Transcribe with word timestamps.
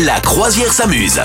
La 0.00 0.20
croisière 0.20 0.72
s'amuse. 0.72 1.20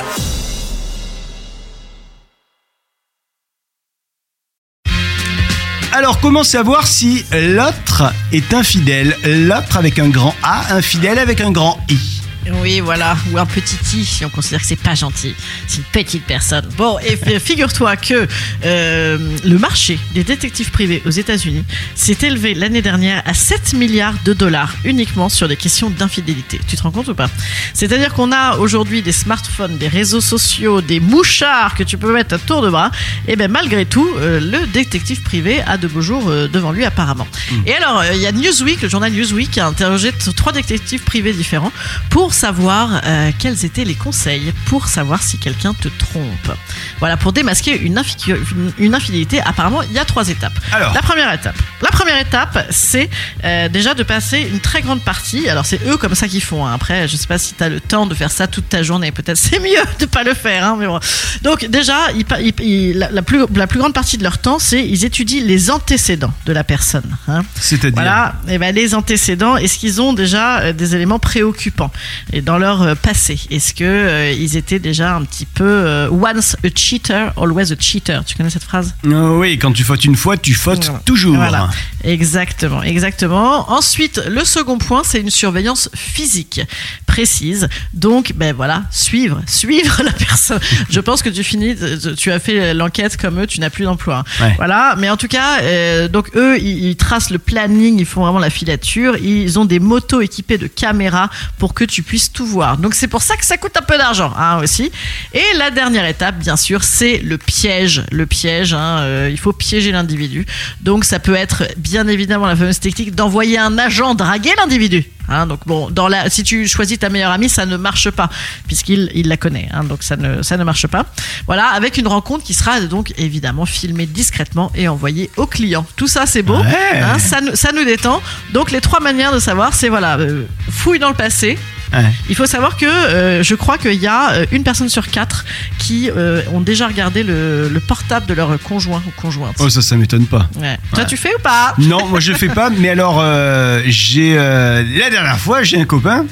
Alors, 5.93 6.19
comment 6.19 6.43
savoir 6.43 6.85
si 6.85 7.25
l'autre 7.31 8.11
est 8.33 8.53
infidèle? 8.53 9.15
L'autre 9.23 9.77
avec 9.77 9.99
un 9.99 10.09
grand 10.09 10.35
A, 10.43 10.75
infidèle 10.75 11.17
avec 11.17 11.39
un 11.39 11.51
grand 11.51 11.79
I. 11.89 12.16
Oui, 12.61 12.79
voilà, 12.79 13.17
ou 13.31 13.37
un 13.37 13.45
petit 13.45 13.77
i 13.97 14.05
si 14.05 14.25
on 14.25 14.29
considère 14.29 14.61
que 14.61 14.67
c'est 14.67 14.75
pas 14.75 14.95
gentil. 14.95 15.35
C'est 15.67 15.77
une 15.77 15.83
petite 15.85 16.23
personne. 16.23 16.67
Bon, 16.77 16.97
et 16.99 17.39
figure-toi 17.39 17.95
que 17.97 18.27
euh, 18.65 19.17
le 19.43 19.57
marché 19.57 19.99
des 20.13 20.23
détectives 20.23 20.71
privés 20.71 21.01
aux 21.05 21.09
États-Unis 21.09 21.63
s'est 21.95 22.17
élevé 22.21 22.53
l'année 22.53 22.81
dernière 22.81 23.21
à 23.25 23.33
7 23.33 23.73
milliards 23.73 24.15
de 24.23 24.33
dollars 24.33 24.73
uniquement 24.83 25.29
sur 25.29 25.47
des 25.47 25.55
questions 25.55 25.89
d'infidélité. 25.89 26.59
Tu 26.67 26.75
te 26.75 26.83
rends 26.83 26.91
compte 26.91 27.07
ou 27.07 27.15
pas? 27.15 27.29
C'est-à-dire 27.73 28.13
qu'on 28.13 28.31
a 28.31 28.57
aujourd'hui 28.57 29.01
des 29.01 29.11
smartphones, 29.11 29.77
des 29.77 29.87
réseaux 29.87 30.21
sociaux, 30.21 30.81
des 30.81 30.99
mouchards 30.99 31.75
que 31.75 31.83
tu 31.83 31.97
peux 31.97 32.13
mettre 32.13 32.35
à 32.35 32.37
tour 32.37 32.61
de 32.61 32.69
bras. 32.69 32.91
Et 33.27 33.35
bien 33.35 33.47
malgré 33.47 33.85
tout, 33.85 34.09
euh, 34.17 34.39
le 34.39 34.67
détective 34.67 35.21
privé 35.21 35.61
a 35.61 35.77
de 35.77 35.87
beaux 35.87 36.01
jours 36.01 36.29
euh, 36.29 36.47
devant 36.47 36.71
lui 36.71 36.85
apparemment. 36.85 37.27
Et 37.65 37.73
alors, 37.73 38.03
il 38.13 38.21
y 38.21 38.27
a 38.27 38.31
Newsweek, 38.31 38.81
le 38.81 38.89
journal 38.89 39.11
Newsweek, 39.11 39.51
qui 39.51 39.59
a 39.59 39.67
interrogé 39.67 40.11
trois 40.35 40.51
détectives 40.51 41.01
privés 41.01 41.33
différents 41.33 41.71
pour 42.09 42.33
savoir 42.37 43.01
euh, 43.03 43.31
quels 43.39 43.65
étaient 43.65 43.83
les 43.83 43.95
conseils 43.95 44.53
pour 44.67 44.87
savoir 44.87 45.21
si 45.23 45.37
quelqu'un 45.37 45.73
te 45.73 45.87
trompe. 45.89 46.51
Voilà, 46.99 47.17
pour 47.17 47.33
démasquer 47.33 47.77
une, 47.81 47.97
infi- 47.99 48.29
une- 48.55 48.71
une 48.77 48.95
infidélité, 48.95 49.41
apparemment, 49.41 49.81
il 49.83 49.91
y 49.93 49.99
a 49.99 50.05
trois 50.05 50.29
étapes. 50.29 50.57
Alors. 50.71 50.93
La 50.93 51.01
première 51.01 51.33
étape. 51.33 51.55
La 51.81 51.89
première 51.89 52.19
étape, 52.19 52.67
c'est 52.69 53.09
euh, 53.43 53.67
déjà 53.69 53.93
de 53.93 54.03
passer 54.03 54.47
une 54.51 54.59
très 54.59 54.81
grande 54.81 55.01
partie. 55.03 55.49
Alors, 55.49 55.65
c'est 55.65 55.81
eux 55.87 55.97
comme 55.97 56.15
ça 56.15 56.27
qu'ils 56.27 56.43
font. 56.43 56.65
hein. 56.65 56.73
Après, 56.73 57.07
je 57.07 57.15
sais 57.17 57.27
pas 57.27 57.37
si 57.39 57.53
tu 57.55 57.63
as 57.63 57.69
le 57.69 57.79
temps 57.79 58.05
de 58.05 58.13
faire 58.15 58.31
ça 58.31 58.47
toute 58.47 58.69
ta 58.69 58.83
journée. 58.83 59.11
Peut-être 59.11 59.37
c'est 59.45 59.59
mieux 59.59 59.83
de 59.99 60.05
pas 60.05 60.23
le 60.23 60.33
faire. 60.33 60.63
hein, 60.65 60.75
mais 60.79 60.85
bon. 60.87 60.99
Donc, 61.41 61.65
déjà, 61.65 61.97
ils 62.15 62.25
pa- 62.25 62.39
ils- 62.41 62.53
ils- 62.61 62.97
la, 62.97 63.09
la 63.11 63.21
plus, 63.23 63.45
la 63.55 63.67
plus 63.67 63.79
grande 63.79 63.93
partie 63.93 64.17
de 64.17 64.23
leur 64.23 64.37
temps, 64.37 64.59
c'est 64.59 64.85
ils 64.87 65.03
étudient 65.05 65.43
les 65.43 65.71
antécédents 65.71 66.33
de 66.45 66.53
la 66.53 66.63
personne. 66.63 67.17
hein. 67.27 67.41
C'est-à-dire 67.59 67.93
Voilà, 67.95 68.35
et 68.47 68.57
ben 68.57 68.73
les 68.73 68.93
antécédents, 68.95 69.57
est-ce 69.57 69.77
qu'ils 69.79 70.01
ont 70.01 70.13
déjà 70.13 70.59
euh, 70.59 70.73
des 70.73 70.95
éléments 70.95 71.19
préoccupants? 71.19 71.91
Et 72.33 72.41
dans 72.41 72.57
leur 72.57 72.81
euh, 72.81 72.95
passé 72.95 73.39
Est-ce 73.49 73.73
que 73.73 73.83
euh, 73.83 74.31
ils 74.31 74.57
étaient 74.57 74.79
déjà 74.79 75.15
un 75.15 75.23
petit 75.23 75.45
peu 75.45 75.63
euh, 75.63 76.09
once 76.09 76.55
a 76.63 76.67
cheater, 76.75 77.31
always 77.37 77.71
a 77.71 77.75
cheater? 77.79 78.23
Tu 78.25 78.35
connais 78.35 78.49
cette 78.49 78.63
phrase? 78.63 78.93
Euh, 79.05 79.37
Oui, 79.37 79.57
quand 79.57 79.71
tu 79.71 79.83
fautes 79.83 80.03
une 80.05 80.15
fois, 80.15 80.37
tu 80.37 80.53
fautes 80.53 80.85
Voilà. 80.85 81.01
toujours. 81.05 81.35
Voilà, 81.35 81.69
exactement, 82.03 82.83
exactement. 82.83 83.71
Ensuite, 83.71 84.21
le 84.29 84.43
second 84.43 84.77
point, 84.77 85.01
c'est 85.03 85.19
une 85.21 85.29
surveillance 85.29 85.89
physique 85.95 86.61
précise. 87.05 87.67
Donc, 87.93 88.33
ben 88.35 88.53
voilà, 88.55 88.83
suivre, 88.91 89.41
suivre 89.47 90.01
la 90.05 90.11
personne. 90.11 90.59
Je 90.89 90.99
pense 90.99 91.21
que 91.21 91.29
tu 91.29 91.43
finis, 91.43 91.75
tu 92.17 92.31
as 92.31 92.39
fait 92.39 92.73
l'enquête 92.73 93.17
comme 93.17 93.39
eux, 93.41 93.47
tu 93.47 93.59
n'as 93.59 93.69
plus 93.69 93.85
d'emploi. 93.85 94.23
Ouais. 94.41 94.53
Voilà, 94.57 94.95
mais 94.97 95.09
en 95.09 95.17
tout 95.17 95.27
cas, 95.27 95.61
euh, 95.61 96.07
donc 96.07 96.29
eux, 96.35 96.57
ils, 96.59 96.85
ils 96.89 96.95
tracent 96.95 97.29
le 97.29 97.39
planning, 97.39 97.99
ils 97.99 98.05
font 98.05 98.21
vraiment 98.23 98.39
la 98.39 98.49
filature. 98.49 99.15
Ils 99.17 99.57
ont 99.59 99.65
des 99.65 99.79
motos 99.79 100.21
équipées 100.21 100.57
de 100.57 100.67
caméras 100.67 101.29
pour 101.57 101.73
que 101.73 101.83
tu 101.83 102.03
puisses 102.03 102.16
tout 102.33 102.45
voir. 102.45 102.77
Donc 102.77 102.93
c'est 102.95 103.07
pour 103.07 103.21
ça 103.21 103.35
que 103.37 103.45
ça 103.45 103.57
coûte 103.57 103.75
un 103.77 103.81
peu 103.81 103.97
d'argent, 103.97 104.33
hein, 104.37 104.59
aussi. 104.61 104.91
Et 105.33 105.43
la 105.57 105.71
dernière 105.71 106.05
étape, 106.05 106.37
bien 106.37 106.57
sûr, 106.57 106.83
c'est 106.83 107.17
le 107.19 107.37
piège. 107.37 108.03
Le 108.11 108.25
piège, 108.25 108.73
hein, 108.73 108.99
euh, 108.99 109.29
il 109.31 109.37
faut 109.39 109.53
piéger 109.53 109.91
l'individu. 109.91 110.45
Donc 110.81 111.05
ça 111.05 111.19
peut 111.19 111.35
être 111.35 111.63
bien 111.77 112.07
évidemment 112.07 112.45
la 112.47 112.55
fameuse 112.55 112.79
technique 112.79 113.15
d'envoyer 113.15 113.57
un 113.57 113.77
agent 113.77 114.15
draguer 114.15 114.51
l'individu. 114.57 115.05
Hein, 115.29 115.45
donc 115.45 115.59
bon, 115.65 115.89
dans 115.89 116.07
la, 116.07 116.29
si 116.29 116.41
tu 116.43 116.69
choisis 116.69 116.99
ta 116.99 117.09
meilleure 117.09 117.31
amie, 117.31 117.49
ça 117.49 117.65
ne 117.65 117.75
marche 117.75 118.09
pas 118.11 118.29
puisqu'il 118.65 119.11
il 119.13 119.27
la 119.27 119.35
connaît. 119.35 119.67
Hein, 119.73 119.83
donc 119.83 120.01
ça 120.01 120.15
ne, 120.15 120.41
ça 120.41 120.55
ne 120.55 120.63
marche 120.63 120.87
pas. 120.87 121.05
Voilà, 121.47 121.67
avec 121.67 121.97
une 121.97 122.07
rencontre 122.07 122.45
qui 122.45 122.53
sera 122.53 122.79
donc 122.79 123.13
évidemment 123.17 123.65
filmée 123.65 124.05
discrètement 124.05 124.71
et 124.73 124.87
envoyée 124.87 125.29
au 125.35 125.45
client. 125.45 125.85
Tout 125.97 126.07
ça, 126.07 126.25
c'est 126.25 126.43
beau. 126.43 126.57
Ouais. 126.57 126.99
Hein, 127.01 127.19
ça, 127.19 127.41
nous- 127.41 127.55
ça 127.57 127.73
nous 127.73 127.83
détend. 127.83 128.21
Donc 128.53 128.71
les 128.71 128.79
trois 128.79 129.01
manières 129.01 129.33
de 129.33 129.39
savoir, 129.39 129.73
c'est 129.73 129.89
voilà, 129.89 130.17
euh, 130.17 130.45
fouille 130.71 130.99
dans 130.99 131.09
le 131.09 131.15
passé. 131.15 131.57
Ouais. 131.93 132.03
Il 132.29 132.35
faut 132.35 132.45
savoir 132.45 132.75
que 132.75 132.85
euh, 132.85 133.43
je 133.43 133.55
crois 133.55 133.77
qu'il 133.77 133.93
y 133.93 134.07
a 134.07 134.31
euh, 134.31 134.45
une 134.51 134.63
personne 134.63 134.89
sur 134.89 135.07
quatre 135.07 135.45
qui 135.77 136.09
euh, 136.09 136.41
ont 136.53 136.59
déjà 136.59 136.87
regardé 136.87 137.23
le, 137.23 137.69
le 137.69 137.79
portable 137.79 138.25
de 138.25 138.33
leur 138.33 138.59
conjoint 138.61 139.01
ou 139.07 139.11
conjointe. 139.21 139.55
Oh, 139.59 139.69
ça, 139.69 139.81
ça 139.81 139.95
m'étonne 139.95 140.25
pas. 140.25 140.49
Ouais. 140.59 140.77
Toi, 140.93 141.05
tu 141.05 141.15
fais 141.15 141.33
ou 141.35 141.39
pas? 141.39 141.73
Non, 141.77 142.05
moi 142.07 142.19
je 142.19 142.33
fais 142.33 142.49
pas, 142.49 142.69
mais 142.69 142.89
alors 142.89 143.19
euh, 143.21 143.81
j'ai 143.85 144.35
la 144.35 145.09
dernière 145.09 145.39
fois 145.39 145.63
j'ai 145.63 145.79
un 145.79 145.85
copain 145.85 146.25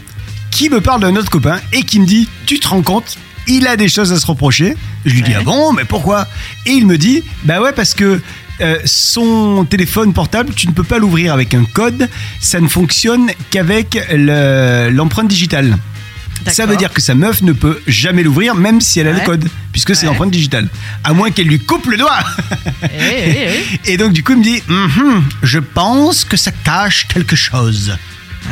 qui 0.51 0.69
me 0.69 0.81
parle 0.81 1.01
d'un 1.01 1.15
autre 1.15 1.29
copain 1.29 1.59
et 1.73 1.83
qui 1.83 1.99
me 1.99 2.05
dit 2.05 2.27
tu 2.45 2.59
te 2.59 2.67
rends 2.67 2.81
compte 2.81 3.17
il 3.47 3.67
a 3.67 3.77
des 3.77 3.89
choses 3.89 4.11
à 4.11 4.19
se 4.19 4.25
reprocher? 4.25 4.75
Je 5.05 5.13
lui 5.13 5.21
dis 5.21 5.33
ah 5.37 5.43
bon 5.43 5.71
mais 5.71 5.85
pourquoi? 5.85 6.27
Et 6.65 6.71
il 6.71 6.85
me 6.87 6.97
dit 6.97 7.23
bah 7.43 7.61
ouais 7.61 7.71
parce 7.73 7.93
que 7.93 8.21
euh, 8.61 8.79
son 8.85 9.65
téléphone 9.69 10.13
portable 10.13 10.53
tu 10.53 10.67
ne 10.67 10.71
peux 10.73 10.83
pas 10.83 10.97
l'ouvrir 10.99 11.33
avec 11.33 11.53
un 11.53 11.65
code, 11.65 12.09
ça 12.39 12.59
ne 12.61 12.67
fonctionne 12.67 13.29
qu'avec 13.49 13.99
le- 14.11 14.89
l'empreinte 14.91 15.27
digitale. 15.27 15.77
Ça 16.51 16.65
veut 16.65 16.75
dire 16.77 16.91
que 16.93 17.01
sa 17.01 17.15
meuf 17.15 17.41
ne 17.41 17.53
peut 17.53 17.81
jamais 17.87 18.21
l'ouvrir, 18.21 18.53
même 18.55 18.79
si 18.81 18.99
elle 18.99 19.07
a 19.07 19.13
le 19.13 19.19
code, 19.21 19.47
puisque 19.71 19.95
c'est 19.95 20.05
l'empreinte 20.05 20.31
digitale. 20.31 20.67
À 21.03 21.13
moins 21.13 21.31
qu'elle 21.31 21.47
lui 21.47 21.59
coupe 21.59 21.87
le 21.87 21.97
doigt. 21.97 22.19
Eh, 22.83 22.87
eh, 22.93 23.47
eh. 23.85 23.93
Et 23.93 23.97
donc, 23.97 24.13
du 24.13 24.21
coup, 24.23 24.33
il 24.33 24.39
me 24.39 24.43
dit 24.43 24.61
Mhm, 24.67 25.23
Je 25.41 25.59
pense 25.59 26.23
que 26.25 26.37
ça 26.37 26.51
cache 26.51 27.07
quelque 27.07 27.35
chose. 27.35 27.97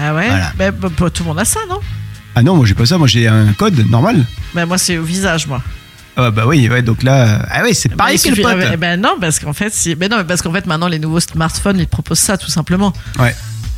Ah 0.02 0.16
ouais? 0.16 0.28
Voilà. 0.28 0.54
Ben, 0.58 0.72
bah, 0.72 0.90
bah, 0.98 1.10
Tout 1.12 1.24
le 1.24 1.28
monde 1.30 1.40
a 1.40 1.46
ça, 1.46 1.60
non? 1.70 1.80
Ah 2.36 2.42
non, 2.42 2.56
moi, 2.56 2.66
j'ai 2.66 2.74
pas 2.74 2.86
ça. 2.86 2.98
Moi, 2.98 3.08
j'ai 3.08 3.28
un 3.28 3.54
code 3.54 3.88
normal. 3.90 4.26
ben, 4.56 4.66
Moi, 4.66 4.78
c'est 4.80 4.98
au 4.98 5.04
visage, 5.04 5.46
moi. 5.46 5.62
Ah 6.16 6.30
bah 6.32 6.44
oui, 6.46 6.70
ouais, 6.70 6.82
donc 6.84 7.02
là. 7.04 7.46
Ah 7.50 7.62
oui, 7.64 7.74
c'est 7.74 7.90
pareil 7.96 8.20
Ben, 8.24 8.32
que 8.32 8.38
le 8.38 8.44
pote. 8.44 8.70
eh 8.74 8.78
ben 8.78 9.02
non, 9.02 9.16
parce 9.20 9.40
qu'en 9.40 9.54
fait, 9.54 9.74
c'est- 9.74 9.96
ben 9.96 10.10
non, 10.12 10.18
mais 10.18 10.24
parce 10.24 10.42
qu'en 10.42 10.52
fait, 10.54 10.66
maintenant, 10.68 10.88
les 10.88 11.00
nouveaux 11.00 11.20
smartphones, 11.20 11.80
ils 11.80 11.88
proposent 11.88 12.20
ça, 12.20 12.38
tout 12.38 12.52
simplement. 12.52 12.94
Ouais. 13.20 13.36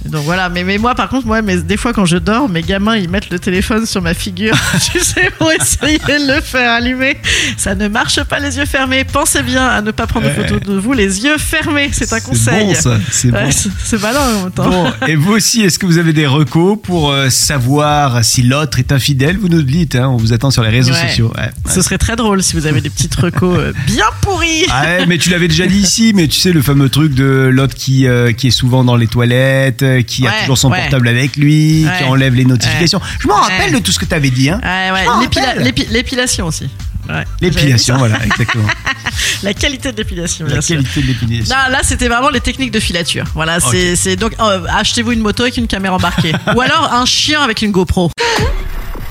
Donc 0.10 0.24
voilà, 0.24 0.50
mais, 0.50 0.64
mais 0.64 0.78
moi 0.78 0.96
par 0.96 1.10
contre, 1.10 1.26
moi, 1.28 1.42
mais 1.42 1.58
des 1.58 1.78
fois 1.78 1.94
quand 1.94 2.06
je 2.06 2.18
dors, 2.18 2.48
mes 2.50 2.62
gamins 2.62 2.96
ils 2.96 3.10
mettent 3.10 3.30
le 3.30 3.40
téléphone 3.40 3.86
sur 3.86 4.02
ma 4.02 4.14
figure, 4.14 4.56
tu 4.92 5.00
sais, 5.00 5.32
pour 5.38 5.52
essayer 5.52 5.98
de 6.00 6.36
le 6.36 6.42
faire 6.42 6.72
allumer. 6.72 7.18
Ça 7.58 7.76
ne 7.76 7.88
marche 7.88 8.22
pas 8.24 8.40
les 8.40 8.58
yeux 8.58 8.66
fermés. 8.66 9.04
Pensez 9.04 9.42
bien 9.44 9.66
à 9.66 9.82
ne 9.82 9.92
pas 9.92 10.08
prendre 10.08 10.26
de 10.28 10.32
Ouais. 10.32 10.48
photos 10.48 10.62
de 10.62 10.74
vous 10.74 10.94
les 10.94 11.24
yeux 11.24 11.38
fermés, 11.38 11.90
c'est 11.92 12.12
un 12.14 12.20
conseil. 12.20 12.66
bon, 12.68 12.74
ça. 12.76 12.98
C'est 13.12 13.32
Ouais, 13.32 13.50
bon. 13.92 13.98
malin 14.02 14.20
en 14.20 14.42
même 14.44 14.52
temps. 14.52 14.70
Bon, 14.70 14.92
et 15.08 15.16
vous 15.16 15.34
aussi, 15.34 15.62
est-ce 15.62 15.80
que 15.80 15.86
vous 15.86 15.98
avez 15.98 16.14
des 16.14 16.28
recos 16.28 16.78
pour 16.82 17.12
euh, 17.12 17.30
savoir 17.30 18.24
si 18.24 18.44
l'autre 18.44 18.80
est 18.80 18.92
infidèle? 18.92 19.38
Vous 19.38 19.50
nous 19.50 19.58
le 19.58 19.64
dites, 19.64 19.96
hein, 19.96 20.08
on 20.10 20.18
vous 20.18 20.34
attend 20.34 20.52
sur 20.52 20.64
les 20.64 20.70
réseaux 20.70 20.94
Ouais. 20.94 21.08
sociaux. 21.08 21.32
Ce 21.70 21.82
serait 21.82 21.98
très 21.98 22.16
drôle 22.16 22.42
si 22.44 22.56
vous 22.56 22.66
avez 22.68 22.82
des 22.82 22.90
petites 22.90 23.16
recos 23.16 23.58
euh, 23.60 23.74
bien 23.88 24.06
pourries. 24.22 24.66
Ah 24.70 25.06
mais 25.08 25.18
tu 25.18 25.30
l'avais 25.30 25.48
déjà 25.48 25.66
dit 25.68 25.78
ici, 25.80 26.12
mais 26.16 26.28
tu 26.28 26.40
sais 26.40 26.52
le 26.52 26.62
fameux 26.62 26.90
truc 26.90 27.14
de 27.14 27.50
l'autre 27.52 27.76
qui 27.76 28.08
euh, 28.08 28.32
qui 28.34 28.48
est 28.48 28.52
souvent 28.52 28.84
dans 28.84 28.96
les 28.96 29.08
toilettes, 29.08 29.84
euh, 29.96 30.02
qui 30.04 30.28
a 30.28 30.32
toujours 30.42 30.58
son 30.58 30.70
ouais. 30.72 30.82
portable 30.82 31.08
avec 31.08 31.36
lui, 31.36 31.86
qui 31.98 32.04
enlève 32.04 32.34
les 32.36 32.46
notifications. 32.46 33.02
Je 33.20 33.28
m'en 33.28 33.36
Ouais. 33.36 33.42
rappelle 33.42 33.74
de 33.74 33.80
tout 33.80 33.92
ce 33.92 34.00
que 34.00 34.06
tu 34.06 34.14
avais 34.14 34.30
dit. 34.30 34.50
Hein. 34.50 34.60
Ouais, 34.64 34.92
ouais, 34.92 35.04
Je 35.04 35.10
m'en 35.10 35.22
l'épila- 35.22 35.46
rappelle. 35.48 35.64
l'épi- 35.64 35.88
L'épilation 35.90 36.48
aussi. 36.48 36.70
Ouais. 37.08 37.24
L'épilation, 37.42 37.98
voilà, 37.98 38.24
exactement. 38.26 38.66
La 39.44 39.54
qualité 39.54 39.92
de 39.92 39.98
l'épilation, 39.98 40.46
La 40.48 40.54
bien 40.54 40.62
sûr. 40.62 40.76
qualité 40.78 41.02
de 41.02 41.08
l'épilation. 41.08 41.56
Non, 41.56 41.72
là, 41.72 41.80
c'était 41.84 42.08
vraiment 42.08 42.30
les 42.30 42.42
techniques 42.42 42.72
de 42.72 42.80
filature. 42.80 43.26
Voilà, 43.36 43.60
c'est 43.60 44.16
donc 44.16 44.34
euh, 44.40 44.66
achetez-vous 44.70 45.12
une 45.12 45.20
moto 45.22 45.44
avec 45.44 45.58
une 45.58 45.68
caméra 45.68 45.96
embarquée, 45.96 46.34
ou 46.56 46.62
alors 46.62 46.92
un 46.94 47.06
chien 47.06 47.42
avec 47.42 47.62
une 47.62 47.72
GoPro. 47.72 48.10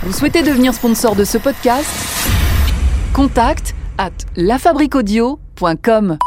Vous 0.02 0.12
souhaitez 0.12 0.42
devenir 0.42 0.74
sponsor 0.74 1.14
de 1.16 1.24
ce 1.24 1.38
podcast? 1.38 1.86
Contact 3.12 3.74
à 3.96 4.10
lafabriquaudio.com. 4.36 6.18